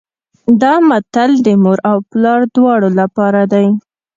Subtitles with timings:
[0.61, 3.67] دا متل د مور او پلار دواړو لپاره دی